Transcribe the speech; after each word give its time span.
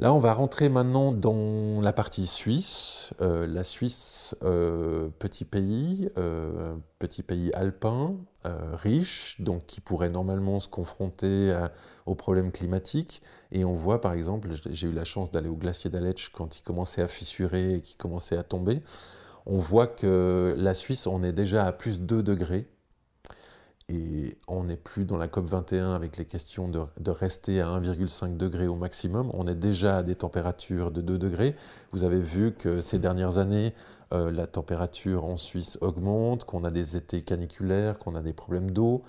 Là, 0.00 0.14
on 0.14 0.18
va 0.18 0.32
rentrer 0.32 0.70
maintenant 0.70 1.12
dans 1.12 1.82
la 1.82 1.92
partie 1.92 2.26
suisse. 2.26 3.10
Euh, 3.20 3.46
la 3.46 3.64
Suisse, 3.64 4.34
euh, 4.42 5.10
petit 5.18 5.44
pays, 5.44 6.08
euh, 6.16 6.74
petit 6.98 7.22
pays 7.22 7.52
alpin, 7.52 8.16
riche, 8.82 9.36
donc 9.40 9.66
qui 9.66 9.82
pourrait 9.82 10.08
normalement 10.08 10.58
se 10.58 10.68
confronter 10.68 11.54
aux 12.06 12.14
problèmes 12.14 12.50
climatiques. 12.50 13.20
Et 13.52 13.66
on 13.66 13.74
voit, 13.74 14.00
par 14.00 14.14
exemple, 14.14 14.48
j'ai 14.70 14.88
eu 14.88 14.92
la 14.92 15.04
chance 15.04 15.30
d'aller 15.30 15.50
au 15.50 15.56
glacier 15.56 15.90
d'Aletsch 15.90 16.30
quand 16.30 16.58
il 16.58 16.62
commençait 16.62 17.02
à 17.02 17.08
fissurer 17.08 17.74
et 17.74 17.80
qu'il 17.82 17.98
commençait 17.98 18.38
à 18.38 18.42
tomber. 18.42 18.80
On 19.44 19.58
voit 19.58 19.86
que 19.86 20.54
la 20.56 20.72
Suisse, 20.72 21.06
on 21.06 21.22
est 21.22 21.34
déjà 21.34 21.66
à 21.66 21.72
plus 21.72 22.00
2 22.00 22.22
degrés 22.22 22.66
et 23.90 24.36
on 24.46 24.64
n'est 24.64 24.76
plus 24.76 25.04
dans 25.04 25.18
la 25.18 25.26
COP 25.26 25.46
21 25.46 25.94
avec 25.94 26.16
les 26.16 26.24
questions 26.24 26.68
de, 26.68 27.10
rester 27.10 27.60
à 27.60 27.66
1,5 27.66 28.36
degré 28.36 28.68
au 28.68 28.76
maximum. 28.76 29.30
On 29.34 29.48
est 29.48 29.56
déjà 29.56 29.98
à 29.98 30.02
des 30.04 30.14
températures 30.14 30.92
de 30.92 31.00
2 31.00 31.18
degrés. 31.18 31.56
Vous 31.90 32.04
avez 32.04 32.20
vu 32.20 32.52
que 32.52 32.82
ces 32.82 33.00
dernières 33.00 33.38
années, 33.38 33.74
euh, 34.12 34.30
la 34.30 34.46
température 34.46 35.24
en 35.24 35.36
Suisse 35.36 35.76
augmente, 35.80 36.44
qu'on 36.44 36.62
a 36.62 36.70
des 36.70 36.96
étés 36.96 37.22
caniculaires, 37.22 37.98
qu'on 37.98 38.14
a 38.14 38.20
des 38.20 38.32
problèmes 38.32 38.70
d'eau, 38.70 39.02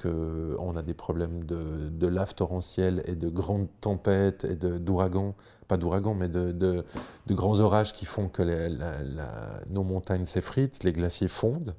qu'on 0.00 0.76
a 0.76 0.82
des 0.82 0.94
problèmes 0.94 1.42
de, 1.44 2.06
lave 2.06 2.34
torrentielle 2.36 3.02
et 3.06 3.16
de 3.16 3.28
grandes 3.28 3.66
tempêtes 3.80 4.44
et 4.44 4.54
d'ouragans, 4.54 5.34
pas 5.66 5.76
d'ouragans, 5.76 6.14
mais 6.14 6.28
de, 6.28 6.84
grands 7.28 7.58
orages 7.58 7.92
qui 7.92 8.06
font 8.06 8.28
que 8.28 8.44
nos 9.72 9.82
montagnes 9.82 10.26
s'effritent, 10.26 10.84
les 10.84 10.92
glaciers 10.92 11.26
fondent. 11.26 11.74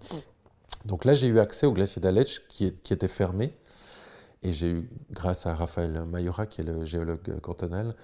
Donc 0.85 1.05
là, 1.05 1.13
j'ai 1.13 1.27
eu 1.27 1.39
accès 1.39 1.65
au 1.65 1.73
glacier 1.73 2.01
d'Aletsch 2.01 2.41
qui, 2.47 2.65
était 2.65 3.07
fermé. 3.07 3.53
Et 4.43 4.53
j'ai 4.53 4.71
eu, 4.71 4.89
grâce 5.11 5.45
à 5.45 5.53
Raphaël 5.53 6.03
Mayora, 6.05 6.45
qui 6.45 6.61
est 6.61 6.63
le 6.63 6.85
géologue 6.85 7.39
cantonal, 7.41 7.95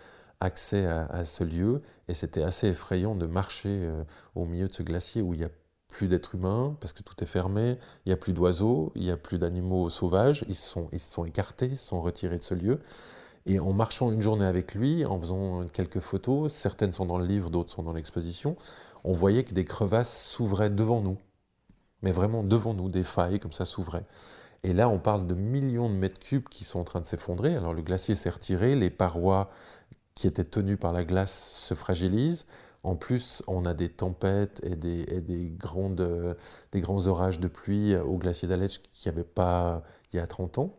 accès 0.42 0.86
à, 0.86 1.24
ce 1.24 1.44
lieu. 1.44 1.82
Et 2.08 2.14
c'était 2.14 2.44
assez 2.44 2.68
effrayant 2.68 3.16
de 3.16 3.26
marcher 3.26 3.70
euh, 3.70 4.04
au 4.36 4.46
milieu 4.46 4.68
de 4.68 4.74
ce 4.74 4.84
glacier 4.84 5.22
où 5.22 5.34
il 5.34 5.40
n'y 5.40 5.46
a 5.46 5.50
plus 5.88 6.10
d'êtres 6.10 6.36
humains, 6.36 6.76
parce 6.82 6.92
que 6.92 7.04
tout 7.04 7.16
est 7.24 7.28
fermé, 7.28 7.78
il 8.06 8.10
n'y 8.10 8.14
a 8.14 8.18
plus 8.18 8.34
d'oiseaux, 8.34 8.92
il 8.96 9.04
n'y 9.04 9.12
a 9.12 9.18
plus 9.18 9.40
d'animaux 9.40 9.90
sauvages, 9.90 10.44
ils 10.50 10.56
se, 10.56 10.68
sont, 10.68 10.90
sont 10.98 11.24
écartés, 11.24 11.68
ils 11.68 11.78
se 11.78 11.88
sont 11.88 12.02
retirés 12.02 12.38
de 12.38 12.44
ce 12.44 12.54
lieu. 12.54 12.82
Et 13.46 13.60
en 13.60 13.72
marchant 13.72 14.12
une 14.12 14.22
journée 14.22 14.46
avec 14.46 14.74
lui, 14.76 15.06
en 15.06 15.18
faisant 15.20 15.66
quelques 15.68 16.02
photos, 16.02 16.52
certaines 16.52 16.92
sont 16.92 17.06
dans 17.06 17.20
le 17.20 17.26
livre, 17.26 17.50
d'autres 17.50 17.72
sont 17.72 17.84
dans 17.84 17.94
l'exposition, 17.94 18.58
on 19.06 19.14
voyait 19.14 19.44
que 19.46 19.54
des 19.54 19.64
crevasses 19.64 20.26
s'ouvraient 20.26 20.72
devant 20.72 21.00
nous 21.00 21.18
mais 22.06 22.14
vraiment 22.14 22.44
devant 22.44 22.74
nous, 22.74 22.88
des 22.88 23.04
failles 23.04 23.40
comme 23.40 23.52
ça 23.52 23.66
s'ouvraient? 23.66 24.06
Et 24.64 24.74
là, 24.74 24.88
on 24.88 25.00
parle 25.00 25.28
de 25.28 25.36
millions 25.36 25.90
de 25.90 25.96
mètres 25.96 26.20
cubes 26.20 26.48
qui 26.48 26.64
sont 26.64 26.80
en 26.80 26.86
train 26.86 27.02
de 27.02 27.06
s'effondrer. 27.06 27.56
Alors 27.56 27.74
le 27.74 27.82
glacier 27.82 28.16
s'est 28.16 28.30
retiré, 28.30 28.76
les 28.76 28.90
parois 28.90 29.50
qui 30.16 30.28
étaient 30.28 30.46
tenues 30.46 30.78
par 30.78 30.94
la 30.94 31.04
glace 31.04 31.50
se 31.52 31.74
fragilisent. 31.74 32.46
En 32.84 32.96
plus, 32.96 33.44
on 33.48 33.66
a 33.66 33.74
des 33.74 33.90
tempêtes 33.90 34.62
et 34.64 34.76
des, 34.76 35.06
des, 35.22 35.50
grandes, 35.50 36.36
des 36.72 36.80
grands 36.80 37.08
orages 37.08 37.40
de 37.40 37.48
pluie 37.48 37.96
au 37.98 38.18
glacier 38.18 38.48
d'Aletsch 38.48 38.80
qu'il 38.94 39.12
n'y 39.12 39.18
avait 39.18 39.28
pas 39.28 39.84
il 40.14 40.18
y 40.18 40.20
a 40.20 40.28
30 40.28 40.60
ans. 40.60 40.76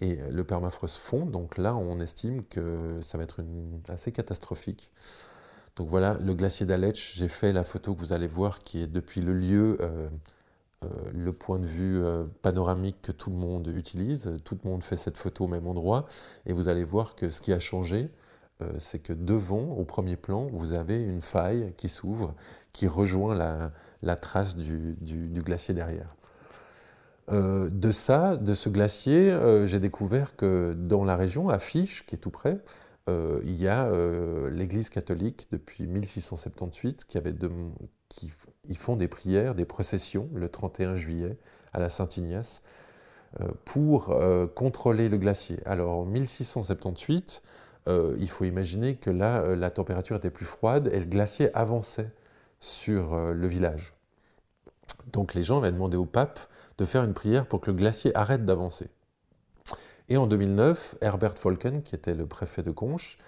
Et 0.00 0.16
le 0.30 0.44
permafrost 0.44 0.96
fond, 0.96 1.24
donc 1.24 1.56
là, 1.56 1.76
on 1.76 2.00
estime 2.00 2.42
que 2.44 2.98
ça 3.02 3.16
va 3.16 3.24
être 3.24 3.42
assez 3.88 4.10
catastrophique. 4.10 4.90
Donc 5.76 5.88
voilà, 5.88 6.18
le 6.24 6.34
glacier 6.34 6.66
d'Aletsch, 6.66 7.14
j'ai 7.16 7.28
fait 7.28 7.52
la 7.52 7.64
photo 7.64 7.94
que 7.94 8.00
vous 8.00 8.12
allez 8.12 8.28
voir 8.28 8.60
qui 8.60 8.82
est 8.82 8.86
depuis 8.86 9.20
le 9.20 9.34
lieu 9.34 9.76
euh, 9.80 9.86
euh, 9.86 10.08
le 11.12 11.32
point 11.32 11.58
de 11.58 11.66
vue 11.66 12.02
euh, 12.02 12.24
panoramique 12.42 13.00
que 13.02 13.12
tout 13.12 13.30
le 13.30 13.36
monde 13.36 13.66
utilise. 13.68 14.30
Tout 14.44 14.58
le 14.62 14.70
monde 14.70 14.82
fait 14.82 14.96
cette 14.96 15.16
photo 15.16 15.44
au 15.44 15.48
même 15.48 15.66
endroit. 15.66 16.06
Et 16.46 16.52
vous 16.52 16.68
allez 16.68 16.84
voir 16.84 17.14
que 17.14 17.30
ce 17.30 17.40
qui 17.40 17.52
a 17.52 17.60
changé, 17.60 18.10
euh, 18.62 18.72
c'est 18.78 18.98
que 18.98 19.12
devant, 19.12 19.72
au 19.76 19.84
premier 19.84 20.16
plan, 20.16 20.46
vous 20.52 20.72
avez 20.72 21.02
une 21.02 21.22
faille 21.22 21.72
qui 21.76 21.88
s'ouvre, 21.88 22.34
qui 22.72 22.86
rejoint 22.86 23.34
la, 23.34 24.16
trace 24.16 24.56
du, 24.56 24.96
glacier 25.42 25.74
derrière. 25.74 26.14
de 27.30 27.92
ça, 27.92 28.36
de 28.36 28.54
ce 28.54 28.68
glacier, 28.68 29.36
j'ai 29.66 29.80
découvert 29.80 30.36
que 30.36 30.74
dans 30.74 31.04
la 31.04 31.16
région, 31.16 31.48
à 31.48 31.58
Fiche, 31.58 32.04
qui 32.06 32.14
est 32.16 32.18
tout 32.18 32.30
près, 32.30 32.58
il 33.08 33.56
y 33.56 33.66
a 33.66 33.90
l'Église 34.50 34.90
catholique 34.90 35.48
depuis 35.50 35.86
1678 35.86 37.06
qui, 37.06 37.16
avait 37.18 37.32
de, 37.32 37.50
ils 38.68 38.76
font 38.76 38.96
des 38.96 39.08
prières, 39.08 39.54
des 39.54 39.64
processions 39.64 40.28
le 40.34 40.48
31 40.48 40.94
juillet 40.94 41.36
à 41.72 41.80
la 41.80 41.88
Saint-Ignace 41.88 42.62
euh, 43.40 43.48
pour 43.64 44.10
euh, 44.10 44.46
contrôler 44.46 45.08
le 45.08 45.16
glacier. 45.16 45.58
Alors 45.66 45.98
en 45.98 46.04
1678, 46.04 47.42
euh, 47.88 48.14
il 48.18 48.30
faut 48.30 48.44
imaginer 48.44 48.94
que 48.94 49.10
là, 49.10 49.56
la 49.56 49.70
température 49.70 50.16
était 50.16 50.30
plus 50.30 50.46
froide 50.46 50.88
et 50.92 51.00
le 51.00 51.06
glacier 51.06 51.54
avançait 51.56 52.10
sur 52.60 53.14
le 53.34 53.46
village. 53.46 53.92
Donc 55.12 55.34
les 55.34 55.42
gens 55.42 55.58
avaient 55.58 55.72
demandé 55.72 55.96
au 55.96 56.06
pape 56.06 56.40
de 56.78 56.84
faire 56.86 57.04
une 57.04 57.12
prière 57.12 57.46
pour 57.46 57.60
que 57.60 57.70
le 57.70 57.76
glacier 57.76 58.16
arrête 58.16 58.46
d'avancer. 58.46 58.88
Et 60.08 60.16
en 60.16 60.26
2009, 60.26 60.96
Herbert 61.02 61.38
Folken, 61.38 61.82
qui 61.82 61.94
était 61.94 62.14
le 62.14 62.26
préfet 62.26 62.62
de 62.62 62.70
Conches, 62.70 63.18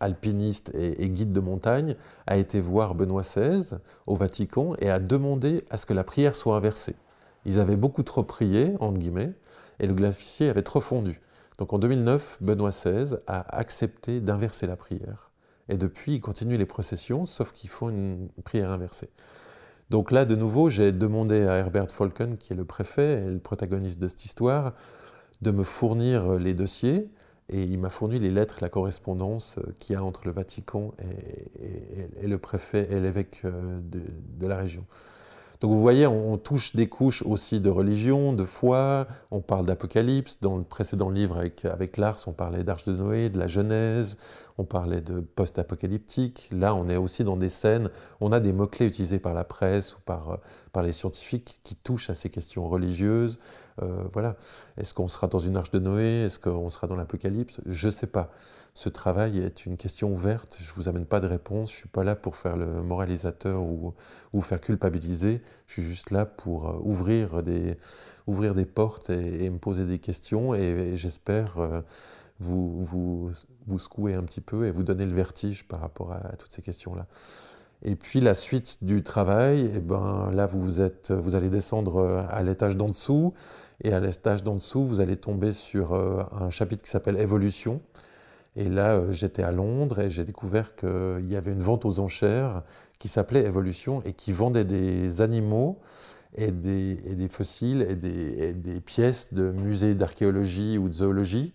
alpiniste 0.00 0.72
et, 0.74 1.08
guide 1.08 1.32
de 1.32 1.40
montagne, 1.40 1.96
a 2.26 2.36
été 2.36 2.60
voir 2.60 2.94
Benoît 2.94 3.22
XVI 3.22 3.76
au 4.06 4.16
Vatican 4.16 4.74
et 4.78 4.90
a 4.90 4.98
demandé 4.98 5.64
à 5.70 5.78
ce 5.78 5.86
que 5.86 5.94
la 5.94 6.04
prière 6.04 6.34
soit 6.34 6.56
inversée. 6.56 6.96
Ils 7.44 7.60
avaient 7.60 7.76
beaucoup 7.76 8.02
trop 8.02 8.22
prié, 8.22 8.74
entre 8.80 8.98
guillemets, 8.98 9.32
et 9.80 9.86
le 9.86 9.94
glacier 9.94 10.48
avait 10.50 10.62
trop 10.62 10.80
fondu. 10.80 11.20
Donc 11.58 11.72
en 11.72 11.78
2009, 11.78 12.38
Benoît 12.40 12.70
XVI 12.70 13.16
a 13.26 13.56
accepté 13.56 14.20
d'inverser 14.20 14.66
la 14.66 14.76
prière. 14.76 15.30
Et 15.68 15.76
depuis, 15.76 16.14
il 16.14 16.20
continue 16.20 16.56
les 16.56 16.66
processions, 16.66 17.26
sauf 17.26 17.52
qu'il 17.52 17.68
faut 17.68 17.90
une 17.90 18.28
prière 18.44 18.70
inversée. 18.70 19.10
Donc 19.90 20.10
là, 20.10 20.24
de 20.24 20.36
nouveau, 20.36 20.68
j'ai 20.68 20.92
demandé 20.92 21.46
à 21.46 21.56
Herbert 21.56 21.90
Folken, 21.90 22.36
qui 22.36 22.52
est 22.52 22.56
le 22.56 22.64
préfet 22.64 23.22
et 23.22 23.30
le 23.30 23.38
protagoniste 23.38 23.98
de 23.98 24.08
cette 24.08 24.24
histoire, 24.24 24.74
de 25.40 25.50
me 25.50 25.64
fournir 25.64 26.34
les 26.34 26.54
dossiers. 26.54 27.10
Et 27.50 27.62
il 27.62 27.78
m'a 27.78 27.90
fourni 27.90 28.18
les 28.18 28.30
lettres, 28.30 28.58
la 28.60 28.68
correspondance 28.68 29.56
euh, 29.58 29.72
qu'il 29.78 29.94
y 29.94 29.96
a 29.96 30.04
entre 30.04 30.26
le 30.26 30.32
Vatican 30.32 30.92
et, 30.98 32.26
le 32.26 32.38
préfet 32.38 32.88
et 32.90 33.00
l'évêque 33.00 33.42
euh, 33.44 33.80
de, 33.82 34.46
la 34.46 34.56
région. 34.56 34.84
Donc 35.60 35.72
vous 35.72 35.80
voyez, 35.80 36.06
on, 36.06 36.38
touche 36.38 36.76
des 36.76 36.86
couches 36.86 37.22
aussi 37.22 37.58
de 37.58 37.68
religion, 37.68 38.32
de 38.32 38.44
foi, 38.44 39.08
on 39.32 39.40
parle 39.40 39.66
d'Apocalypse. 39.66 40.38
Dans 40.40 40.56
le 40.56 40.62
précédent 40.62 41.10
livre 41.10 41.36
avec, 41.36 41.64
avec 41.64 41.96
Lars, 41.96 42.18
on 42.28 42.32
parlait 42.32 42.62
d'Arche 42.62 42.84
de 42.84 42.92
Noé, 42.92 43.28
de 43.28 43.40
la 43.40 43.48
Genèse, 43.48 44.16
on 44.56 44.64
parlait 44.64 45.00
de 45.00 45.20
post-apocalyptique. 45.20 46.48
Là, 46.52 46.76
on 46.76 46.88
est 46.88 46.96
aussi 46.96 47.24
dans 47.24 47.36
des 47.36 47.48
scènes, 47.48 47.90
on 48.20 48.30
a 48.30 48.38
des 48.38 48.52
mots-clés 48.52 48.86
utilisés 48.86 49.18
par 49.18 49.34
la 49.34 49.44
presse 49.44 49.96
ou 49.96 50.00
par, 50.04 50.30
euh, 50.30 50.82
les 50.82 50.92
scientifiques 50.92 51.60
qui 51.64 51.74
touchent 51.74 52.08
à 52.08 52.14
ces 52.14 52.30
questions 52.30 52.68
religieuses. 52.68 53.40
Euh, 53.82 54.04
voilà. 54.12 54.36
Est-ce 54.76 54.94
qu'on 54.94 55.08
sera 55.08 55.26
dans 55.26 55.40
une 55.40 55.56
arche 55.56 55.72
de 55.72 55.80
Noé? 55.80 56.26
Est-ce 56.26 56.38
qu'on 56.38 56.70
sera 56.70 56.86
dans 56.86 56.94
l'Apocalypse? 56.94 57.60
Je 57.66 57.88
ne 57.88 57.92
sais 57.92 58.06
pas. 58.06 58.30
Ce 58.78 58.88
travail 58.88 59.40
est 59.40 59.66
une 59.66 59.76
question 59.76 60.12
ouverte. 60.12 60.58
Je 60.62 60.70
ne 60.70 60.74
vous 60.76 60.88
amène 60.88 61.04
pas 61.04 61.18
de 61.18 61.26
réponse. 61.26 61.70
Je 61.70 61.74
ne 61.74 61.78
suis 61.78 61.88
pas 61.88 62.04
là 62.04 62.14
pour 62.14 62.36
faire 62.36 62.56
le 62.56 62.80
moralisateur 62.80 63.60
ou, 63.60 63.92
ou 64.32 64.40
faire 64.40 64.60
culpabiliser. 64.60 65.42
Je 65.66 65.72
suis 65.72 65.82
juste 65.82 66.12
là 66.12 66.24
pour 66.24 66.68
euh, 66.68 66.78
ouvrir 66.84 67.42
des, 67.42 67.76
ouvrir 68.28 68.54
des 68.54 68.66
portes 68.66 69.10
et, 69.10 69.50
me 69.50 69.58
poser 69.58 69.84
des 69.84 69.98
questions. 69.98 70.54
Et, 70.54 70.96
j'espère 70.96 71.58
euh, 71.58 71.80
vous, 72.38 72.84
vous, 72.84 73.32
vous 73.66 73.78
secouer 73.80 74.14
un 74.14 74.22
petit 74.22 74.40
peu 74.40 74.66
et 74.66 74.70
vous 74.70 74.84
donner 74.84 75.06
le 75.06 75.12
vertige 75.16 75.66
par 75.66 75.80
rapport 75.80 76.12
à 76.12 76.36
toutes 76.36 76.52
ces 76.52 76.62
questions-là. 76.62 77.08
Et 77.82 77.96
puis 77.96 78.20
la 78.20 78.34
suite 78.34 78.84
du 78.84 79.02
travail, 79.02 79.72
eh 79.74 79.80
ben, 79.80 80.30
là 80.30 80.46
vous, 80.46 80.80
êtes, 80.80 81.10
vous 81.10 81.34
allez 81.34 81.48
descendre 81.48 81.96
euh, 81.96 82.22
à 82.30 82.44
l'étage 82.44 82.76
d'en 82.76 82.86
dessous, 82.86 83.34
et 83.82 83.92
à 83.92 83.98
l'étage 83.98 84.44
d'en 84.44 84.54
dessous, 84.54 84.86
vous 84.86 85.00
allez 85.00 85.16
tomber 85.16 85.52
sur 85.52 85.94
un 85.94 86.50
chapitre 86.50 86.84
qui 86.84 86.90
s'appelle 86.90 87.16
Évolution. 87.16 87.80
Et 88.58 88.68
là, 88.68 88.96
euh, 88.96 89.12
j'étais 89.12 89.44
à 89.44 89.52
Londres 89.52 90.00
et 90.00 90.10
j'ai 90.10 90.24
découvert 90.24 90.74
qu'il 90.74 91.30
y 91.30 91.36
avait 91.36 91.52
une 91.52 91.62
vente 91.62 91.84
aux 91.84 92.00
enchères 92.00 92.64
qui 92.98 93.06
s'appelait 93.06 93.44
Évolution 93.44 94.02
et 94.04 94.12
qui 94.14 94.32
vendait 94.32 94.64
des 94.64 95.20
animaux 95.20 95.78
et 96.36 96.50
des, 96.50 97.28
fossiles 97.30 97.82
et 97.88 97.94
des, 97.94 98.80
pièces 98.80 99.32
de 99.32 99.52
musées 99.52 99.94
d'archéologie 99.94 100.76
ou 100.76 100.88
de 100.88 100.94
zoologie. 100.94 101.54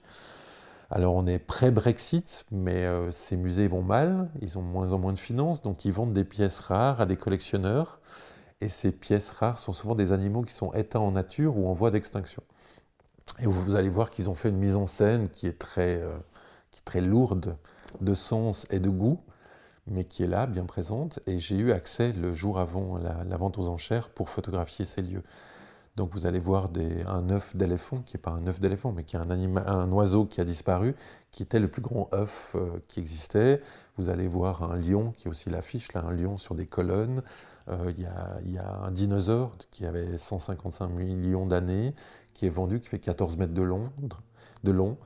Alors 0.90 1.16
on 1.16 1.28
est 1.28 1.40
pré-Brexit, 1.40 2.46
mais 2.52 2.86
euh, 2.86 3.12
ces 3.12 3.36
musées 3.36 3.68
vont 3.68 3.84
mal, 3.84 4.30
ils 4.42 4.58
ont 4.58 4.62
moins 4.62 4.94
en 4.94 5.00
moins 5.00 5.14
de 5.14 5.20
finances, 5.20 5.62
donc 5.62 5.84
ils 5.84 5.92
vendent 5.92 6.14
des 6.14 6.24
pièces 6.24 6.62
rares 6.62 7.02
à 7.02 7.06
des 7.06 7.18
collectionneurs, 7.18 8.00
et 8.62 8.70
ces 8.70 8.94
pièces 8.94 9.32
rares 9.32 9.60
sont 9.60 9.74
souvent 9.74 9.96
des 9.96 10.14
animaux 10.14 10.44
qui 10.44 10.54
sont 10.54 10.72
éteints 10.72 11.00
en 11.00 11.12
nature 11.12 11.58
ou 11.58 11.68
en 11.68 11.74
voie 11.74 11.92
d'extinction. 11.92 12.44
Et 13.40 13.46
vous 13.46 13.76
allez 13.76 13.90
voir 13.90 14.10
qu'ils 14.10 14.30
ont 14.30 14.36
fait 14.36 14.50
une 14.50 14.58
mise 14.58 14.76
en 14.76 14.86
scène 14.86 15.28
qui 15.28 15.48
est 15.48 15.58
très, 15.58 15.98
euh, 15.98 16.18
qui 16.74 16.84
très 16.84 17.02
lourde 17.02 17.56
de 18.02 18.14
sens 18.14 18.66
et 18.72 18.80
de 18.80 18.90
goût, 18.90 19.20
mais 19.86 20.06
qui 20.06 20.24
est 20.24 20.28
là, 20.28 20.48
bien 20.48 20.66
présente, 20.66 21.20
et 21.28 21.40
j'ai 21.40 21.56
eu 21.56 21.72
accès 21.72 22.14
le 22.14 22.34
jour 22.34 22.60
avant 22.60 22.98
la, 22.98 23.38
vente 23.38 23.58
aux 23.58 23.68
enchères 23.68 24.10
pour 24.10 24.30
photographier 24.30 24.86
ces 24.86 25.02
lieux. 25.02 25.24
Donc 25.96 26.12
vous 26.14 26.26
allez 26.26 26.40
voir 26.40 26.72
un 27.08 27.30
œuf 27.30 27.56
d'éléphant, 27.56 27.98
qui 27.98 28.16
n'est 28.16 28.22
pas 28.22 28.32
un 28.32 28.48
œuf 28.48 28.60
d'éléphant, 28.60 28.92
mais 28.92 29.04
qui 29.04 29.16
est 29.16 29.20
un, 29.20 29.30
un, 29.30 29.92
oiseau 29.92 30.26
qui 30.26 30.42
a 30.42 30.44
disparu, 30.44 30.96
qui 31.30 31.44
était 31.44 31.60
le 31.60 31.68
plus 31.68 31.84
grand 31.84 32.10
œuf 32.14 32.56
euh, 32.56 32.80
qui 32.88 33.00
existait. 33.00 33.62
Vous 33.98 34.10
allez 34.10 34.28
voir 34.28 34.64
un 34.64 34.76
lion, 34.76 35.14
qui 35.18 35.28
est 35.28 35.30
aussi 35.30 35.52
l'affiche, 35.52 35.94
là, 35.94 36.04
un 36.04 36.14
lion 36.14 36.38
sur 36.40 36.56
des 36.56 36.66
colonnes. 36.66 37.22
Euh, 37.68 37.94
il 37.96 38.54
y, 38.54 38.58
a 38.58 38.80
un 38.84 38.92
dinosaure 38.92 39.56
qui 39.70 39.86
avait 39.86 40.18
155 40.18 40.88
millions 40.88 41.46
d'années, 41.46 41.94
qui 42.34 42.48
est 42.48 42.50
vendu, 42.50 42.80
qui 42.80 42.90
fait 42.90 42.98
14 42.98 43.38
mètres 43.38 43.54
de 43.54 43.62
long 43.62 44.98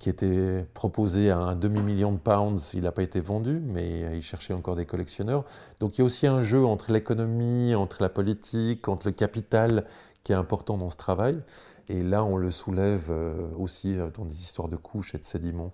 qui 0.00 0.08
était 0.08 0.66
proposé 0.72 1.30
à 1.30 1.36
un 1.36 1.54
demi-million 1.54 2.10
de 2.10 2.16
pounds, 2.18 2.72
il 2.72 2.84
n'a 2.84 2.90
pas 2.90 3.02
été 3.02 3.20
vendu, 3.20 3.60
mais 3.62 4.16
il 4.16 4.22
cherchait 4.22 4.54
encore 4.54 4.74
des 4.74 4.86
collectionneurs. 4.86 5.44
Donc 5.78 5.96
il 5.96 6.00
y 6.00 6.02
a 6.02 6.06
aussi 6.06 6.26
un 6.26 6.40
jeu 6.40 6.64
entre 6.64 6.90
l'économie, 6.90 7.74
entre 7.74 8.02
la 8.02 8.08
politique, 8.08 8.88
entre 8.88 9.08
le 9.08 9.12
capital 9.12 9.84
qui 10.24 10.32
est 10.32 10.36
important 10.36 10.78
dans 10.78 10.88
ce 10.88 10.96
travail. 10.96 11.38
Et 11.88 12.02
là, 12.02 12.24
on 12.24 12.38
le 12.38 12.50
soulève 12.50 13.08
euh, 13.10 13.50
aussi 13.58 13.98
euh, 13.98 14.10
dans 14.10 14.24
des 14.24 14.40
histoires 14.40 14.68
de 14.68 14.76
couches 14.76 15.14
et 15.14 15.18
de 15.18 15.24
sédiments. 15.24 15.72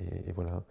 Et, 0.00 0.32
voilà. 0.32 0.62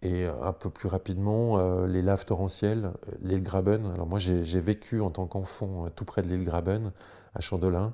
Et 0.00 0.24
un 0.26 0.52
peu 0.52 0.70
plus 0.70 0.88
rapidement, 0.88 1.58
euh, 1.58 1.86
les 1.86 2.00
laves 2.00 2.24
torrentielles, 2.24 2.92
l'île 3.20 3.42
Graben. 3.42 3.90
Alors 3.92 4.06
moi, 4.06 4.18
j'ai 4.18 4.60
vécu 4.60 5.00
en 5.02 5.10
tant 5.10 5.26
qu'enfant 5.26 5.86
tout 5.94 6.04
près 6.06 6.22
de 6.22 6.28
l'île 6.28 6.44
Graben, 6.44 6.92
à 7.34 7.40
Chandelin. 7.40 7.92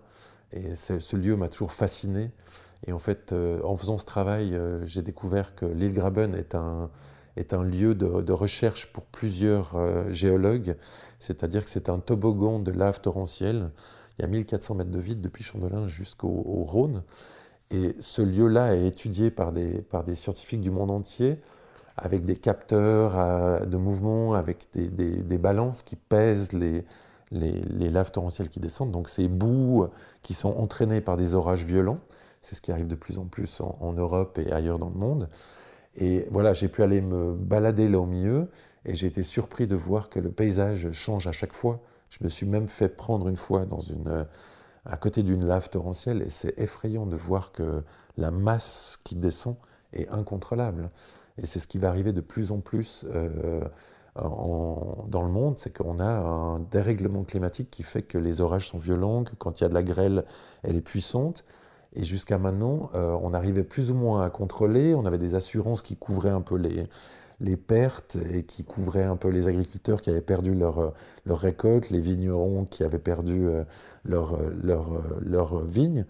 Et 0.53 0.75
ce 0.75 1.17
lieu 1.17 1.37
m'a 1.37 1.49
toujours 1.49 1.73
fasciné. 1.73 2.31
Et 2.87 2.93
en 2.93 2.99
fait, 2.99 3.35
en 3.62 3.77
faisant 3.77 3.99
ce 3.99 4.06
travail, 4.06 4.59
j'ai 4.85 5.03
découvert 5.03 5.55
que 5.55 5.67
l'île 5.67 5.93
Graben 5.93 6.35
est 6.35 6.55
un, 6.55 6.91
est 7.37 7.53
un 7.53 7.62
lieu 7.62 7.94
de, 7.94 8.32
recherche 8.32 8.87
pour 8.93 9.05
plusieurs 9.05 9.77
géologues. 10.11 10.77
C'est-à-dire 11.19 11.65
que 11.65 11.71
c'est 11.71 11.91
un 11.91 11.99
toboggan 11.99 12.59
de 12.59 12.73
lave 12.73 13.00
torrentielle 13.00 13.71
il 14.21 14.23
y 14.23 14.25
a 14.27 14.29
1400 14.29 14.75
mètres 14.75 14.91
de 14.91 14.99
vide 14.99 15.23
depuis 15.23 15.43
Chandelin 15.43 15.88
jusqu'au 15.88 16.29
Rhône. 16.29 17.03
Et 17.71 17.94
ce 18.00 18.21
lieu-là 18.21 18.77
est 18.77 18.87
étudié 18.87 19.31
par 19.31 19.50
des, 19.50 19.81
par 19.81 20.05
des 20.05 20.15
scientifiques 20.15 20.61
du 20.61 20.71
monde 20.71 20.91
entier, 20.91 21.41
avec 21.97 22.26
des 22.26 22.37
capteurs 22.37 23.19
euh, 23.19 23.65
de 23.65 23.79
mouvement, 23.79 24.35
avec 24.35 24.69
des, 24.75 24.88
des, 24.91 25.38
balances 25.38 25.83
qui 25.83 25.97
pèsent 25.97 26.53
les, 26.53 26.85
les, 27.31 27.88
laves 27.88 28.11
torrentielles 28.11 28.50
qui 28.50 28.61
descendent. 28.61 28.91
Donc 28.91 29.09
ces 29.09 29.26
boues 29.26 29.87
qui 30.21 30.35
sont 30.35 30.55
entraînées 30.59 31.00
par 31.00 31.17
des 31.17 31.35
orages 31.35 31.65
violents, 31.65 32.00
c'est 32.40 32.54
ce 32.54 32.60
qui 32.60 32.72
arrive 32.72 32.87
de 32.87 32.94
plus 32.94 33.19
en 33.19 33.26
plus 33.26 33.60
en, 33.60 33.92
Europe 33.92 34.38
et 34.38 34.52
ailleurs 34.52 34.78
dans 34.78 34.88
le 34.88 34.98
monde. 34.98 35.28
Et 35.96 36.26
voilà, 36.31 36.52
j'ai 36.54 36.69
pu 36.69 36.82
aller 36.82 37.00
me 37.00 37.34
balader 37.34 37.88
là 37.88 37.98
au 37.98 38.06
milieu, 38.06 38.48
et 38.84 38.94
j'ai 38.94 39.08
été 39.08 39.22
surpris 39.22 39.66
de 39.66 39.76
voir 39.76 40.08
que 40.08 40.20
le 40.20 40.31
paysage 40.31 40.90
change 40.92 41.26
à 41.26 41.32
chaque 41.32 41.52
fois 41.52 41.81
je 42.10 42.19
me 42.22 42.28
suis 42.28 42.46
même 42.46 42.69
fait 42.69 42.88
prendre 42.88 43.28
une 43.28 43.37
fois 43.37 43.64
à 44.84 44.96
côté 44.96 45.22
d'une 45.22 45.46
lave 45.46 45.70
torrentielle 45.70 46.22
et 46.22 46.31
c'est 46.31 46.58
effrayant 46.58 47.06
de 47.06 47.16
voir 47.16 47.52
que 47.52 47.82
la 48.16 48.31
masse 48.31 48.98
qui 49.04 49.14
descend 49.14 49.56
est 49.92 50.08
incontrôlable. 50.10 50.90
Et 51.38 51.46
c'est 51.46 51.60
ce 51.60 51.69
qui 51.69 51.78
va 51.78 51.88
arriver 51.88 52.12
de 52.12 52.20
plus 52.20 52.52
en 52.52 52.58
plus 52.58 53.06
euh, 53.08 53.64
dans 54.16 55.22
le 55.22 55.28
monde, 55.28 55.56
c'est 55.56 55.75
qu'on 55.75 56.00
a 56.00 56.04
un 56.04 56.58
dérèglement 56.58 57.22
climatique 57.22 57.70
qui 57.70 57.84
fait 57.84 58.02
que 58.02 58.19
les 58.19 58.40
orages 58.40 58.69
sont 58.69 58.78
violents, 58.78 59.22
que 59.22 59.37
quand 59.37 59.60
il 59.60 59.64
y 59.64 59.66
a 59.66 59.69
de 59.69 59.75
la 59.75 59.84
grêle, 59.84 60.25
elle 60.64 60.76
est 60.76 60.82
puissante. 60.82 61.44
Et 61.94 62.04
jusqu'à 62.04 62.38
maintenant, 62.38 62.90
euh, 62.94 63.19
on 63.22 63.34
arrivait 63.34 63.64
plus 63.64 63.90
ou 63.90 63.94
moins 63.94 64.22
à 64.25 64.31
contrôler, 64.31 64.94
on 64.94 65.06
avait 65.06 65.19
des 65.19 65.34
assurances 65.34 65.82
qui 65.82 65.96
couvraient 65.96 66.31
un 66.31 66.40
peu 66.40 66.56
les, 66.56 67.56
pertes 67.56 68.16
et 68.32 68.44
qui 68.44 68.64
couvraient 68.64 69.04
un 69.04 69.16
peu 69.16 69.28
les 69.28 69.48
agriculteurs 69.48 70.00
qui 70.00 70.10
avaient 70.10 70.20
perdu 70.20 70.54
leur, 70.54 70.78
euh, 70.78 70.92
récolte, 71.26 71.90
les 71.90 72.00
vignerons 72.00 72.64
qui 72.64 72.84
avaient 72.84 72.98
perdu 72.98 73.46
euh, 73.46 73.64
leur, 74.04 74.38
leur, 75.20 75.64
vigne. 75.64 76.04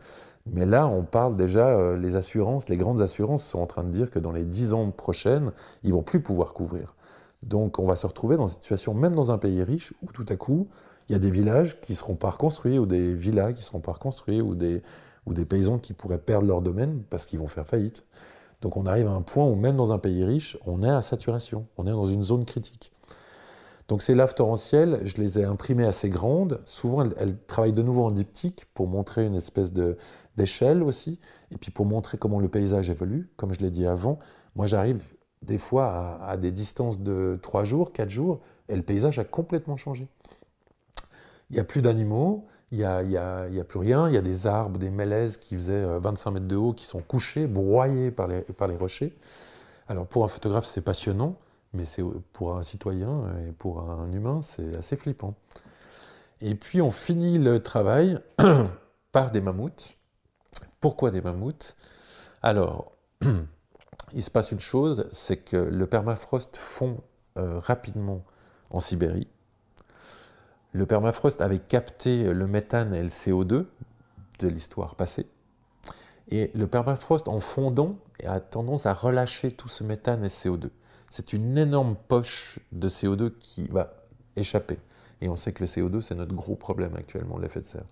Mais 0.47 0.67
là, 0.67 0.87
on 0.87 1.03
parle 1.03 1.37
déjà, 1.37 1.97
les 1.97 2.17
assurances, 2.17 2.69
les 2.69 2.77
grandes 2.77 3.01
assurances 3.01 3.45
sont 3.45 3.61
en 3.61 3.67
train 3.67 3.85
de 3.85 3.91
dire 3.91 4.11
que 4.11 4.19
dans 4.19 4.33
les 4.33 4.45
dix 4.45 4.73
ans 4.73 4.91
prochaines, 4.91 5.53
ils 5.83 5.93
vont 5.93 6.03
plus 6.03 6.21
pouvoir 6.21 6.55
couvrir. 6.55 6.95
Donc 7.43 7.79
on 7.79 7.87
va 7.87 7.97
se 7.97 8.07
retrouver 8.07 8.37
dans 8.37 8.47
une 8.47 8.55
situation, 8.55 8.93
même 8.93 9.15
dans 9.15 9.33
un 9.33 9.39
pays 9.39 9.63
riche, 9.63 9.95
où 10.03 10.13
tout 10.13 10.27
à 10.29 10.37
coup, 10.37 10.69
il 11.09 11.13
y 11.13 11.17
a 11.17 11.19
des 11.19 11.31
villages 11.31 11.81
qui 11.81 11.93
ne 11.93 11.97
seront 11.97 12.17
pas 12.17 12.31
reconstruits, 12.31 12.79
ou 12.79 12.87
des 12.87 13.15
villas 13.15 13.53
qui 13.53 13.61
ne 13.61 13.65
seront 13.65 13.81
pas 13.81 13.93
reconstruits, 13.93 14.41
ou 14.41 14.55
des, 14.55 14.83
ou 15.31 15.35
des 15.35 15.45
paysans 15.45 15.79
qui 15.79 15.95
pourraient 15.95 16.19
perdre 16.19 16.47
leur 16.47 16.61
domaine 16.61 17.05
parce 17.09 17.25
qu'ils 17.25 17.39
vont 17.39 17.47
faire 17.47 17.67
faillite. 17.67 18.05
Donc 18.63 18.77
on 18.77 18.85
arrive 18.85 19.07
à 19.07 19.13
un 19.13 19.23
point 19.23 19.47
où 19.47 19.55
même 19.55 19.77
dans 19.77 19.93
un 19.93 19.99
pays 19.99 20.25
riche, 20.25 20.59
on 20.67 20.83
est 20.83 20.91
à 20.91 21.01
saturation, 21.01 21.67
on 21.79 21.87
est 21.87 21.93
dans 21.93 22.05
une 22.05 22.23
zone 22.23 22.45
critique. 22.45 22.93
Donc 23.89 24.03
ces 24.03 24.15
laves 24.15 24.35
torrentielles, 24.35 25.01
je 25.05 25.17
les 25.17 25.39
ai 25.39 25.45
imprimées 25.45 25.87
assez 25.87 26.11
grandes. 26.11 26.61
Souvent, 26.65 27.05
elles, 27.17 27.39
travaillent 27.47 27.73
de 27.73 27.83
nouveau 27.83 28.05
en 28.05 28.11
diptyque 28.11 28.67
pour 28.75 28.89
montrer 28.89 29.25
une 29.25 29.35
espèce 29.35 29.73
d'échelle 30.37 30.83
aussi, 30.83 31.21
et 31.53 31.59
puis 31.59 31.71
pour 31.71 31.87
montrer 31.87 32.19
comment 32.19 32.41
le 32.41 32.49
paysage 32.49 32.91
évolue. 32.91 33.31
Comme 33.37 33.55
je 33.55 33.61
l'ai 33.61 33.71
dit 33.71 33.87
avant, 33.87 34.19
moi 34.57 34.67
j'arrive 34.67 35.03
des 35.43 35.59
fois 35.59 36.19
à, 36.21 36.31
à, 36.31 36.37
des 36.37 36.51
distances 36.51 37.01
de 37.01 37.39
3 37.41 37.65
jours, 37.65 37.93
4 37.93 38.11
jours, 38.11 38.41
et 38.69 38.77
le 38.77 38.83
paysage 38.83 39.19
a 39.21 39.25
complètement 39.25 39.77
changé. 39.77 40.09
Il 41.51 41.55
n'y 41.55 41.61
a 41.61 41.65
plus 41.65 41.83
d'animaux, 41.83 42.47
il 42.73 42.79
n'y 42.79 42.85
a, 42.85 42.99
a, 42.99 43.65
plus 43.65 43.79
rien. 43.81 44.09
Il 44.09 44.15
y 44.15 44.19
a 44.19 44.23
des 44.23 44.47
arbres, 44.47 44.79
des 44.79 44.91
mélèzes 44.91 45.37
qui 45.37 45.57
faisaient 45.57 45.85
25 45.99 46.31
euh, 46.31 46.33
mètres 46.35 46.47
de 46.47 46.57
haut, 46.57 46.73
qui 46.73 46.85
sont 46.85 47.01
couchés, 47.01 47.47
broyés 47.47 48.11
par 48.11 48.29
les, 48.29 48.77
rochers. 48.77 49.17
Alors 49.89 50.07
pour 50.07 50.25
un 50.25 50.29
photographe, 50.29 50.65
c'est 50.65 50.81
passionnant, 50.81 51.37
mais 51.73 51.85
pour 52.33 52.57
un 52.57 52.63
citoyen 52.63 53.25
et 53.47 53.53
pour 53.53 53.81
un 53.91 54.11
humain, 54.13 54.41
c'est 54.43 54.77
assez 54.77 54.97
flippant. 54.97 55.35
Et 56.41 56.55
puis 56.55 56.81
on 56.81 56.93
finit 56.93 57.39
le 57.39 57.61
travail 57.61 58.21
par 59.13 59.33
des 59.33 59.41
mammouths. 59.41 59.97
Pourquoi 60.81 61.11
des 61.11 61.21
mammouths? 61.21 61.77
Alors, 62.41 62.93
il 64.13 64.23
se 64.23 64.31
passe 64.31 64.53
une 64.53 64.61
chose, 64.61 65.09
c'est 65.13 65.39
que 65.39 65.57
le 65.57 65.87
permafrost 65.87 66.57
fond 66.57 67.01
euh, 67.37 67.59
rapidement 67.59 68.25
en 68.71 68.81
Sibérie 68.81 69.29
le 70.73 70.87
permafrost 70.87 71.41
avait 71.41 71.59
capté 71.59 72.33
le 72.33 72.47
méthane 72.47 72.95
et 72.95 73.03
le 73.03 73.09
CO2 73.09 73.67
de 74.39 74.49
l'histoire 74.49 74.95
passée. 74.95 75.27
Et 76.29 76.51
le 76.55 76.67
permafrost, 76.67 77.29
en 77.29 77.41
fondant, 77.41 77.97
a 78.25 78.41
tendance 78.41 78.87
à 78.87 78.95
relâcher 78.95 79.51
tout 79.51 79.69
ce 79.69 79.83
méthane 79.83 80.25
et 80.25 80.29
CO2. 80.29 80.71
C'est 81.11 81.33
une 81.33 81.59
énorme 81.59 81.97
poche 82.09 82.61
de 82.71 82.89
CO2 82.89 83.33
qui 83.39 83.69
va 83.69 83.95
échapper. 84.37 84.79
Et 85.21 85.29
on 85.29 85.37
sait 85.37 85.53
que 85.53 85.65
le 85.65 85.69
CO2, 85.69 86.01
c'est 86.01 86.15
notre 86.15 86.35
gros 86.35 86.55
problème 86.55 86.95
actuellement, 86.97 87.37
l'effet 87.39 87.61
de 87.61 87.67
serre. 87.67 87.87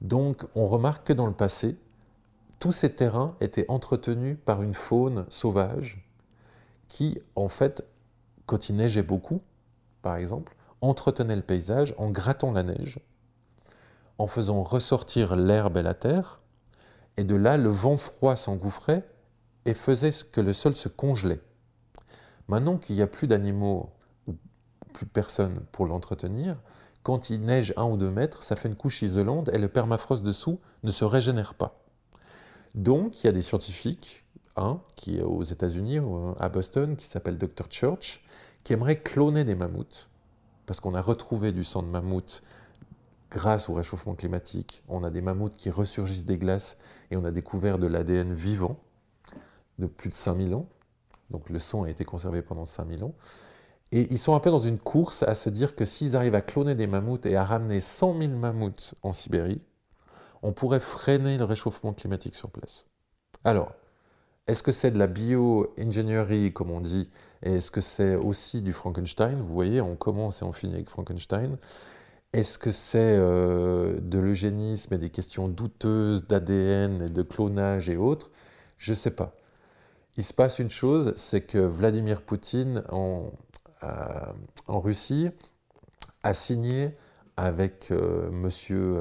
Donc, 0.00 0.44
on 0.54 0.66
remarque 0.66 1.06
que 1.06 1.12
dans 1.12 1.26
le 1.26 1.32
passé, 1.32 1.76
tous 2.58 2.72
ces 2.72 2.92
terrains 2.92 3.36
étaient 3.40 3.66
entretenus 3.68 4.36
par 4.44 4.62
une 4.62 4.74
faune 4.74 5.24
sauvage 5.28 6.04
qui, 6.88 7.20
en 7.36 7.48
fait, 7.48 7.84
quand 8.46 8.68
il 8.68 8.76
neigeait 8.76 9.02
beaucoup, 9.02 9.40
par 10.02 10.16
exemple, 10.16 10.54
entretenait 10.84 11.36
le 11.36 11.42
paysage 11.42 11.94
en 11.98 12.10
grattant 12.10 12.52
la 12.52 12.62
neige, 12.62 13.00
en 14.18 14.26
faisant 14.26 14.62
ressortir 14.62 15.36
l'herbe 15.36 15.76
et 15.76 15.82
la 15.82 15.94
terre, 15.94 16.40
et 17.16 17.24
de 17.24 17.34
là 17.34 17.56
le 17.56 17.68
vent 17.68 17.96
froid 17.96 18.36
s'engouffrait 18.36 19.04
et 19.66 19.74
faisait 19.74 20.12
que 20.32 20.40
le 20.40 20.52
sol 20.52 20.74
se 20.74 20.88
congelait. 20.88 21.40
Maintenant 22.48 22.76
qu'il 22.76 22.96
n'y 22.96 23.02
a 23.02 23.06
plus 23.06 23.26
d'animaux 23.26 23.90
ou 24.26 24.34
plus 24.92 25.06
personne 25.06 25.60
pour 25.72 25.86
l'entretenir, 25.86 26.54
quand 27.02 27.30
il 27.30 27.42
neige 27.42 27.72
un 27.76 27.84
ou 27.84 27.96
deux 27.96 28.10
mètres, 28.10 28.44
ça 28.44 28.56
fait 28.56 28.68
une 28.68 28.76
couche 28.76 29.02
isolante 29.02 29.48
et 29.52 29.58
le 29.58 29.68
permafrost 29.68 30.22
dessous 30.22 30.58
ne 30.82 30.90
se 30.90 31.04
régénère 31.04 31.54
pas. 31.54 31.80
Donc 32.74 33.22
il 33.22 33.26
y 33.26 33.30
a 33.30 33.32
des 33.32 33.42
scientifiques, 33.42 34.24
un 34.56 34.80
qui 34.96 35.18
est 35.18 35.22
aux 35.22 35.42
États-Unis, 35.42 35.98
à 36.38 36.48
Boston, 36.48 36.96
qui 36.96 37.06
s'appelle 37.06 37.38
Dr. 37.38 37.66
Church, 37.70 38.24
qui 38.62 38.72
aimeraient 38.72 39.00
cloner 39.00 39.44
des 39.44 39.54
mammouths 39.54 40.08
parce 40.66 40.80
qu'on 40.80 40.94
a 40.94 41.00
retrouvé 41.00 41.52
du 41.52 41.64
sang 41.64 41.82
de 41.82 41.88
mammouth 41.88 42.42
grâce 43.30 43.68
au 43.68 43.74
réchauffement 43.74 44.14
climatique. 44.14 44.82
On 44.88 45.04
a 45.04 45.10
des 45.10 45.20
mammouths 45.20 45.54
qui 45.54 45.70
ressurgissent 45.70 46.24
des 46.24 46.38
glaces 46.38 46.76
et 47.10 47.16
on 47.16 47.24
a 47.24 47.30
découvert 47.30 47.78
de 47.78 47.86
l'ADN 47.86 48.32
vivant 48.32 48.78
de 49.78 49.86
plus 49.86 50.08
de 50.08 50.14
5000 50.14 50.54
ans. 50.54 50.68
Donc 51.30 51.50
le 51.50 51.58
sang 51.58 51.82
a 51.82 51.90
été 51.90 52.04
conservé 52.04 52.42
pendant 52.42 52.64
5000 52.64 53.04
ans. 53.04 53.14
Et 53.92 54.06
ils 54.10 54.18
sont 54.18 54.34
un 54.34 54.40
peu 54.40 54.50
dans 54.50 54.58
une 54.58 54.78
course 54.78 55.22
à 55.22 55.34
se 55.34 55.50
dire 55.50 55.76
que 55.76 55.84
s'ils 55.84 56.16
arrivent 56.16 56.34
à 56.34 56.40
cloner 56.40 56.74
des 56.74 56.86
mammouths 56.86 57.26
et 57.26 57.36
à 57.36 57.44
ramener 57.44 57.80
100 57.80 58.18
000 58.18 58.32
mammouths 58.32 58.94
en 59.02 59.12
Sibérie, 59.12 59.60
on 60.42 60.52
pourrait 60.52 60.80
freiner 60.80 61.38
le 61.38 61.44
réchauffement 61.44 61.92
climatique 61.92 62.34
sur 62.34 62.50
place. 62.50 62.86
Alors, 63.44 63.72
est-ce 64.46 64.62
que 64.62 64.72
c'est 64.72 64.90
de 64.90 64.98
la 64.98 65.06
bio-ingénierie, 65.06 66.52
comme 66.52 66.70
on 66.70 66.80
dit, 66.80 67.08
et 67.42 67.56
est-ce 67.56 67.70
que 67.70 67.80
c'est 67.80 68.14
aussi 68.14 68.62
du 68.62 68.72
Frankenstein? 68.72 69.38
Vous 69.38 69.54
voyez, 69.54 69.80
on 69.80 69.96
commence 69.96 70.42
et 70.42 70.44
on 70.44 70.52
finit 70.52 70.74
avec 70.74 70.88
Frankenstein. 70.88 71.56
Est-ce 72.32 72.58
que 72.58 72.72
c'est 72.72 72.98
euh, 73.18 74.00
de 74.00 74.18
l'eugénisme 74.18 74.92
et 74.94 74.98
des 74.98 75.10
questions 75.10 75.48
douteuses 75.48 76.26
d'ADN 76.26 77.02
et 77.02 77.10
de 77.10 77.22
clonage 77.22 77.88
et 77.88 77.96
autres? 77.96 78.30
Je 78.76 78.92
ne 78.92 78.96
sais 78.96 79.12
pas. 79.12 79.34
Il 80.16 80.24
se 80.24 80.34
passe 80.34 80.58
une 80.58 80.70
chose, 80.70 81.12
c'est 81.16 81.42
que 81.42 81.58
Vladimir 81.58 82.22
Poutine 82.22 82.82
en, 82.90 83.30
euh, 83.82 83.88
Russie 84.68 85.28
a 86.22 86.34
signé 86.34 86.96
avec 87.36 87.88
euh, 87.90 88.30
monsieur 88.30 88.98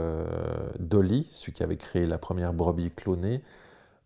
Dolly, 0.80 1.28
celui 1.32 1.54
qui 1.54 1.64
avait 1.64 1.78
créé 1.78 2.06
la 2.06 2.18
première 2.18 2.54
brebis 2.54 2.92
clonée, 2.92 3.42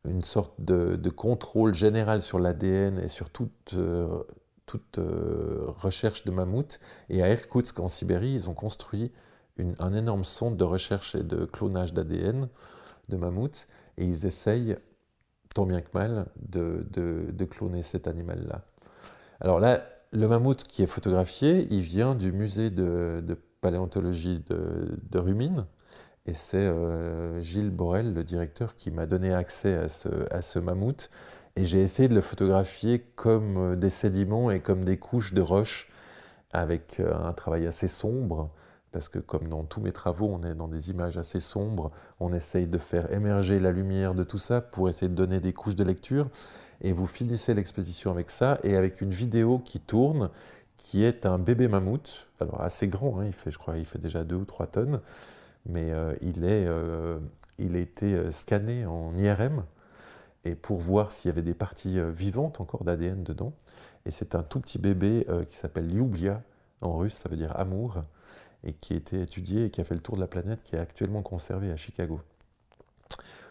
une 0.06 0.24
sorte 0.24 0.54
de, 0.60 1.10
contrôle 1.10 1.74
général 1.74 2.22
sur 2.22 2.40
l'ADN 2.40 3.00
et 3.00 3.08
sur 3.08 3.30
toute, 3.30 3.76
toute 4.66 5.00
recherche 5.00 6.24
de 6.26 6.32
mammouth. 6.32 6.80
Et 7.10 7.22
à 7.24 7.30
Irkoutsk, 7.30 7.80
en 7.80 7.90
Sibérie, 7.90 8.32
ils 8.32 8.50
ont 8.50 8.54
construit 8.54 9.12
un 9.80 9.94
énorme 9.94 10.24
centre 10.24 10.56
de 10.56 10.64
recherche 10.64 11.16
et 11.16 11.24
de 11.24 11.46
clonage 11.46 11.94
d'ADN 11.94 12.48
de 13.10 13.18
mammouth, 13.18 13.68
et 13.98 14.06
ils 14.06 14.26
essayent, 14.26 14.78
tant 15.56 15.66
bien 15.66 15.82
que 15.82 15.90
mal, 15.94 16.28
de, 16.38 16.86
de 16.92 17.46
cloner 17.46 17.82
cet 17.82 18.08
animal-là. 18.08 18.64
Alors 19.40 19.60
là, 19.60 19.84
le 20.12 20.28
mammouth 20.28 20.64
qui 20.64 20.84
est 20.84 20.88
photographié, 20.88 21.68
il 21.70 21.82
vient 21.82 22.16
du 22.16 22.32
musée 22.32 22.70
de, 22.70 23.24
paléontologie 23.62 24.40
de, 24.40 25.00
de, 25.10 25.20
Rumine, 25.20 25.66
et 26.28 26.34
c'est 26.34 26.58
euh, 26.62 27.42
Gilles 27.42 27.72
Borel, 27.72 28.14
le 28.14 28.24
directeur, 28.24 28.76
qui 28.76 28.92
m'a 28.92 29.06
donné 29.06 29.34
accès 29.34 29.76
à 30.30 30.42
ce, 30.42 30.60
mammouth, 30.60 31.10
et 31.56 31.64
j'ai 31.64 31.82
essayé 31.82 32.10
de 32.10 32.16
le 32.16 32.22
photographier 32.22 33.00
comme 33.16 33.58
euh, 33.58 33.76
des 33.78 33.90
sédiments 33.90 34.52
et 34.52 34.60
comme 34.60 34.84
des 34.84 34.98
couches 34.98 35.34
de 35.34 35.42
roches, 35.42 35.88
avec 36.52 37.00
euh, 37.00 37.14
un 37.16 37.32
travail 37.32 37.66
assez 37.66 37.88
sombre, 37.88 38.50
parce 38.92 39.08
que 39.08 39.20
comme 39.20 39.48
dans 39.48 39.64
tous 39.64 39.80
mes 39.80 39.94
travaux, 39.94 40.28
on 40.28 40.44
est 40.44 40.54
dans 40.54 40.68
des 40.68 40.90
images 40.90 41.18
assez 41.18 41.40
sombres, 41.40 41.92
on 42.20 42.34
essaye 42.34 42.68
de 42.68 42.78
faire 42.78 43.12
émerger 43.14 43.60
la 43.60 43.72
lumière 43.72 44.14
de 44.14 44.24
tout 44.24 44.38
ça 44.38 44.60
pour 44.60 44.90
essayer 44.90 45.10
de 45.10 45.16
donner 45.16 45.40
des 45.40 45.54
couches 45.54 45.76
de 45.76 45.84
lecture. 45.84 46.30
Et 46.82 46.94
vous 46.94 47.08
finissez 47.08 47.54
l'exposition 47.54 48.12
avec 48.12 48.30
ça 48.30 48.60
et 48.64 48.76
avec 48.76 49.02
une 49.02 49.12
vidéo 49.12 49.60
qui 49.60 49.80
tourne, 49.80 50.30
qui 50.78 51.04
est 51.04 51.26
un 51.26 51.38
bébé 51.38 51.68
mammouth, 51.68 52.28
alors 52.40 52.62
assez 52.62 52.88
grand, 52.88 53.20
hein, 53.20 53.26
il 53.26 53.34
fait, 53.34 53.52
je 53.52 53.58
crois, 53.58 53.78
il 53.78 53.86
fait 53.86 54.00
déjà 54.00 54.24
2 54.24 54.36
ou 54.36 54.46
3 54.46 54.68
tonnes, 54.68 55.00
mais 55.68 55.92
euh, 55.92 56.16
il, 56.22 56.44
est, 56.44 56.66
euh, 56.66 57.20
il 57.58 57.76
a 57.76 57.80
été 57.80 58.14
euh, 58.14 58.32
scanné 58.32 58.86
en 58.86 59.16
IRM 59.16 59.64
et 60.46 60.56
pour 60.56 60.80
voir 60.80 61.12
s'il 61.12 61.30
y 61.30 61.32
avait 61.32 61.42
des 61.42 61.54
parties 61.54 62.00
vivantes 62.14 62.62
encore 62.62 62.84
d'ADN 62.84 63.24
dedans. 63.24 63.54
Et 64.06 64.12
c'est 64.12 64.34
un 64.34 64.44
tout 64.44 64.62
petit 64.62 64.80
bébé 64.80 65.26
qui 65.50 65.58
s'appelle 65.58 65.90
Lyublia, 65.90 66.42
en 66.82 66.96
russe, 66.98 67.16
ça 67.16 67.28
veut 67.28 67.36
dire 67.36 67.60
amour 67.60 67.98
et 68.64 68.72
qui 68.72 68.94
a 68.94 68.96
été 68.96 69.22
étudié 69.22 69.66
et 69.66 69.70
qui 69.72 69.82
a 69.82 69.84
fait 69.84 69.96
le 69.96 70.00
tour 70.00 70.16
de 70.16 70.22
la 70.22 70.28
planète, 70.28 70.64
qui 70.64 70.78
est 70.78 70.80
actuellement 70.80 71.22
conservé 71.22 71.70
à 71.70 71.76
Chicago. 71.76 72.22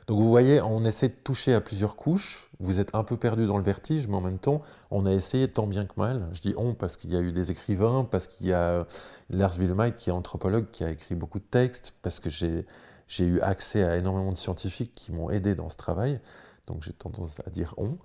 Donc 0.06 0.20
vous 0.20 0.28
voyez, 0.28 0.60
on 0.60 0.84
essaie 0.84 1.08
de 1.08 1.14
toucher 1.14 1.52
à 1.52 1.60
plusieurs 1.60 1.96
couches, 1.96 2.48
vous 2.60 2.78
êtes 2.78 2.94
un 2.94 3.02
peu 3.02 3.16
perdu 3.16 3.46
dans 3.46 3.56
le 3.56 3.64
vertige, 3.64 4.06
mais 4.06 4.14
en 4.14 4.20
même 4.20 4.38
temps, 4.38 4.62
on 4.92 5.04
a 5.04 5.12
essayé 5.12 5.48
tant 5.48 5.66
bien 5.66 5.84
que 5.84 5.94
mal. 5.96 6.28
Je 6.32 6.40
dis 6.40 6.54
on 6.56 6.74
parce 6.74 6.96
qu'il 6.96 7.12
y 7.12 7.16
a 7.16 7.20
eu 7.20 7.32
des 7.32 7.50
écrivains, 7.50 8.06
parce 8.08 8.28
qu'il 8.28 8.46
y 8.46 8.52
a 8.52 8.86
Lars 9.30 9.58
Willemeit 9.58 9.92
qui 9.92 10.10
est 10.10 10.12
anthropologue, 10.12 10.70
qui 10.70 10.84
a 10.84 10.90
écrit 10.90 11.16
beaucoup 11.16 11.40
de 11.40 11.44
textes, 11.44 11.94
parce 12.02 12.20
que 12.20 12.30
j'ai 12.30 12.64
eu 13.24 13.40
accès 13.40 13.82
à 13.82 13.96
énormément 13.96 14.30
de 14.30 14.36
scientifiques 14.36 14.94
qui 14.94 15.10
m'ont 15.10 15.28
aidé 15.30 15.56
dans 15.56 15.68
ce 15.68 15.76
travail, 15.76 16.20
donc 16.68 16.82
j'ai 16.84 16.92
tendance 16.92 17.40
à 17.44 17.50
dire 17.50 17.74
on. 17.76 17.98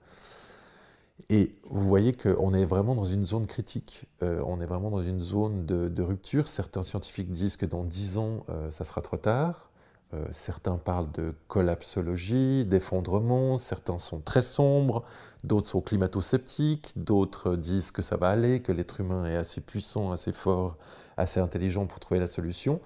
Et 1.30 1.56
vous 1.70 1.88
voyez 1.88 2.14
qu'on 2.14 2.54
est 2.54 2.66
vraiment 2.66 2.96
dans 2.96 3.06
une 3.06 3.26
zone 3.26 3.46
critique, 3.46 4.06
euh, 4.24 4.44
on 4.48 4.60
est 4.60 4.66
vraiment 4.66 4.90
dans 4.90 5.04
une 5.04 5.22
zone 5.22 5.68
de, 5.68 6.02
rupture. 6.02 6.48
Certains 6.48 6.82
scientifiques 6.82 7.30
disent 7.30 7.58
que 7.58 7.68
dans 7.68 7.84
10 7.84 8.18
ans, 8.18 8.44
euh, 8.50 8.72
ça 8.72 8.86
sera 8.86 9.02
trop 9.02 9.18
tard. 9.18 9.71
Euh, 10.14 10.26
certains 10.32 10.78
parlent 10.78 11.12
de 11.14 11.34
collapsologie, 11.48 12.66
d'effondrement, 12.66 13.58
certains 13.58 13.98
sont 13.98 14.20
très 14.20 14.42
sombres, 14.42 15.04
d'autres 15.46 15.68
sont 15.68 15.82
climato-sceptiques, 15.82 16.94
d'autres 16.98 17.56
disent 17.56 17.92
que 17.92 18.02
ça 18.02 18.18
va 18.18 18.30
aller, 18.30 18.62
que 18.62 18.74
l'être 18.74 19.00
humain 19.00 19.26
est 19.26 19.38
assez 19.38 19.62
puissant, 19.62 20.12
assez 20.12 20.34
fort, 20.34 20.78
assez 21.16 21.40
intelligent 21.40 21.86
pour 21.86 22.00
trouver 22.00 22.20
la 22.20 22.28
solution. 22.28 22.82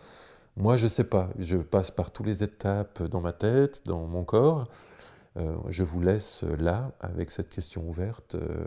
Moi, 0.56 0.78
je 0.78 0.86
ne 0.86 0.90
sais 0.90 1.04
pas, 1.04 1.30
je 1.40 1.58
passe 1.58 1.90
par 1.90 2.12
toutes 2.12 2.28
les 2.28 2.44
étapes 2.44 3.02
dans 3.04 3.22
ma 3.22 3.34
tête, 3.34 3.82
dans 3.86 4.06
mon 4.06 4.24
corps. 4.24 4.68
Euh, 5.38 5.58
je 5.68 5.84
vous 5.84 6.02
laisse 6.02 6.44
là 6.60 6.92
avec 7.02 7.32
cette 7.32 7.50
question 7.50 7.88
ouverte. 7.90 8.36
Euh, 8.36 8.66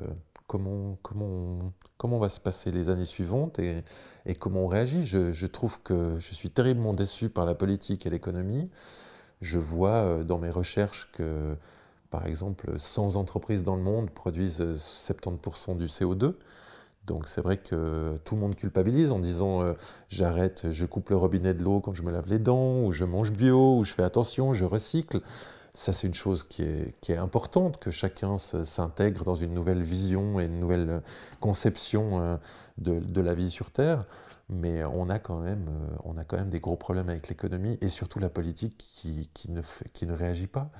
comment, 0.49 2.19
va 2.19 2.29
se 2.29 2.41
passer 2.41 2.73
les 2.73 2.89
années 2.89 3.05
suivantes 3.05 3.61
et, 3.61 3.85
comment 4.35 4.65
on 4.65 4.67
réagit 4.67 5.07
je, 5.07 5.47
trouve 5.47 5.81
que 5.83 6.17
je 6.19 6.35
suis 6.35 6.51
terriblement 6.51 6.95
déçu 6.95 7.29
par 7.29 7.47
la 7.47 7.55
politique 7.55 8.07
et 8.07 8.11
l'économie. 8.11 8.69
Je 9.41 9.59
vois 9.59 9.91
euh, 9.91 10.25
dans 10.25 10.39
mes 10.39 10.51
recherches 10.51 11.09
que, 11.13 11.55
par 12.11 12.27
exemple, 12.27 12.77
100 12.77 13.15
entreprises 13.15 13.63
dans 13.63 13.77
le 13.77 13.83
monde 13.83 14.11
produisent 14.11 14.61
70% 14.61 15.77
du 15.77 15.87
CO2. 15.87 16.35
Donc 17.07 17.29
c'est 17.29 17.41
vrai 17.41 17.57
que 17.57 18.19
tout 18.25 18.35
le 18.35 18.41
monde 18.41 18.57
culpabilise 18.57 19.13
en 19.13 19.19
disant 19.19 19.63
j'arrête, 20.11 20.71
je 20.71 20.85
coupe 20.85 21.09
le 21.09 21.17
robinet 21.17 21.55
de 21.55 21.65
l'eau 21.65 21.81
quand 21.81 21.95
je 21.95 22.03
me 22.03 22.11
lave 22.11 22.29
les 22.29 22.39
dents, 22.39 22.85
ou 22.85 22.93
je 22.93 23.05
mange 23.05 23.33
bio, 23.33 23.79
ou 23.79 23.85
je 23.85 23.95
fais 23.95 24.03
attention, 24.03 24.53
je 24.53 24.67
recycle. 24.67 25.21
Ça, 25.79 25.93
c'est 25.93 26.09
une 26.09 26.15
chose 26.15 26.43
qui 26.43 26.65
est, 26.65 27.17
importante, 27.17 27.79
que 27.79 27.93
chacun 27.93 28.37
s'intègre 28.37 29.23
dans 29.23 29.37
une 29.37 29.55
nouvelle 29.55 29.81
vision 29.81 30.41
et 30.41 30.47
une 30.47 30.59
nouvelle 30.59 31.03
conception 31.39 32.21
euh, 32.21 32.37
de, 32.79 33.21
la 33.21 33.33
vie 33.33 33.49
sur 33.49 33.71
Terre. 33.71 34.05
Mais 34.49 34.83
on 34.83 35.09
a 35.09 35.21
quand 35.21 35.39
même, 35.39 35.69
euh, 35.69 35.97
on 36.03 36.17
a 36.17 36.25
quand 36.25 36.37
même 36.37 36.51
des 36.51 36.59
gros 36.59 36.75
problèmes 36.75 37.09
avec 37.09 37.29
l'économie 37.29 37.79
et 37.81 37.91
surtout 37.91 38.19
la 38.19 38.29
politique 38.29 38.77
qui, 38.77 39.31
ne, 39.51 39.61
qui 39.93 40.07
ne 40.09 40.15
réagit 40.15 40.49
pas. 40.49 40.73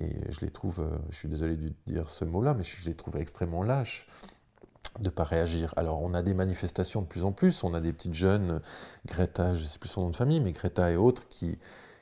Et 0.00 0.16
je 0.30 0.40
les 0.40 0.50
trouve, 0.50 0.80
euh, 0.80 0.98
je 1.10 1.18
suis 1.18 1.28
désolé 1.28 1.56
de 1.56 1.72
dire 1.86 2.10
ce 2.10 2.24
mot-là, 2.24 2.54
mais 2.54 2.64
je 2.64 2.88
les 2.88 2.96
trouve 2.96 3.18
extrêmement 3.18 3.62
lâches 3.62 4.08
de 4.98 5.04
ne 5.04 5.10
pas 5.10 5.22
réagir. 5.22 5.72
Alors 5.76 6.02
on 6.02 6.12
a 6.12 6.22
des 6.22 6.34
manifestations 6.34 7.02
de 7.02 7.06
plus 7.06 7.24
en 7.24 7.30
plus, 7.30 7.62
on 7.62 7.72
a 7.72 7.80
des 7.80 7.92
petites 7.92 8.14
jeunes, 8.14 8.60
Greta, 9.06 9.54
je 9.54 9.62
ne 9.62 9.66
sais 9.68 9.78
plus 9.78 9.90
son 9.90 10.02
nom 10.02 10.10
de 10.10 10.16
famille, 10.16 10.40
mais 10.40 10.50
Greta 10.50 10.90
et 10.90 10.96
autres, 10.96 11.28
qui, 11.28 11.56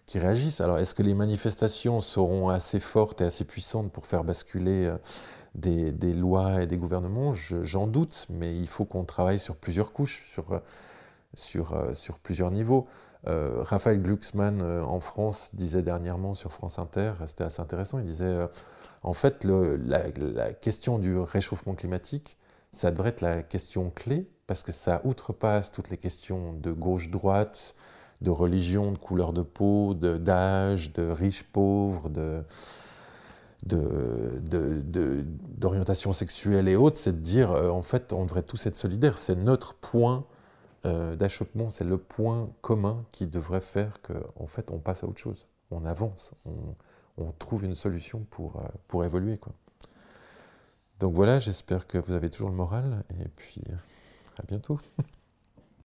qui 0.08 0.18
réagissent. 0.18 0.62
Alors, 0.62 0.78
est-ce 0.78 0.94
que 0.94 1.02
les 1.02 1.14
manifestations 1.14 2.00
seront 2.00 2.48
assez 2.48 2.80
fortes 2.80 3.20
et 3.20 3.24
assez 3.24 3.44
puissantes 3.44 3.92
pour 3.92 4.06
faire 4.06 4.24
basculer 4.24 4.86
euh, 4.86 4.96
des, 5.54 6.14
lois 6.14 6.62
et 6.62 6.66
des 6.66 6.78
gouvernements? 6.78 7.34
J'en 7.34 7.86
doute, 7.86 8.26
mais 8.30 8.56
il 8.56 8.66
faut 8.66 8.86
qu'on 8.86 9.04
travaille 9.04 9.38
sur 9.38 9.54
plusieurs 9.56 9.92
couches, 9.92 10.24
sur, 10.26 10.52
euh, 10.54 10.60
euh, 11.56 12.12
plusieurs 12.22 12.50
niveaux. 12.50 12.88
Raphaël 13.26 14.00
Glucksmann 14.00 14.62
en 14.62 15.00
France 15.00 15.50
disait 15.52 15.82
dernièrement 15.82 16.34
sur 16.34 16.50
France 16.50 16.78
Inter, 16.78 17.12
c'était 17.26 17.44
assez 17.44 17.60
intéressant, 17.60 17.98
il 17.98 18.06
disait 18.06 18.48
en 19.02 19.12
fait 19.12 19.44
la, 19.44 20.52
question 20.54 20.98
du 20.98 21.18
réchauffement 21.18 21.74
climatique, 21.74 22.38
ça 22.72 22.90
devrait 22.90 23.10
être 23.10 23.20
la 23.20 23.42
question 23.42 23.90
clé 23.90 24.30
parce 24.46 24.62
que 24.62 24.72
ça 24.72 25.02
outrepasse 25.04 25.72
toutes 25.72 25.90
les 25.90 25.98
questions 25.98 26.54
de 26.54 26.70
gauche-droite, 26.70 27.74
de 28.20 28.30
religion, 28.30 28.92
de 28.92 28.98
couleur 28.98 29.32
de 29.32 29.42
peau, 29.42 29.94
d'âge, 29.94 30.92
de, 30.92 31.08
riches 31.08 31.44
pauvres, 31.44 32.08
de, 32.08 32.42
d'orientation 35.56 36.12
sexuelle 36.12 36.68
et 36.68 36.76
autres, 36.76 36.96
c'est 36.96 37.12
de 37.12 37.20
dire, 37.22 37.50
euh, 37.50 37.70
en 37.70 37.82
fait, 37.82 38.12
on 38.12 38.24
devrait 38.24 38.42
tous 38.42 38.66
être 38.66 38.76
solidaires. 38.76 39.18
C'est 39.18 39.36
notre 39.36 39.74
point 39.74 40.24
euh, 40.84 41.16
d'achoppement, 41.16 41.70
c'est 41.70 41.84
le 41.84 41.98
point 41.98 42.50
commun 42.60 43.04
qui 43.12 43.26
devrait 43.26 43.60
faire 43.60 44.00
qu'en 44.02 44.44
en 44.44 44.46
fait, 44.46 44.70
on 44.70 44.78
passe 44.78 45.04
à 45.04 45.06
autre 45.06 45.18
chose. 45.18 45.46
On 45.70 45.84
avance, 45.84 46.32
on, 46.46 46.74
on 47.18 47.32
trouve 47.32 47.64
une 47.64 47.74
solution 47.74 48.24
pour, 48.30 48.56
euh, 48.56 48.68
pour 48.86 49.04
évoluer. 49.04 49.38
Quoi. 49.38 49.52
Donc 51.00 51.14
voilà, 51.14 51.38
j'espère 51.38 51.86
que 51.86 51.98
vous 51.98 52.14
avez 52.14 52.30
toujours 52.30 52.48
le 52.48 52.56
moral, 52.56 53.04
et 53.20 53.28
puis 53.28 53.62
à 54.38 54.42
bientôt. 54.42 54.78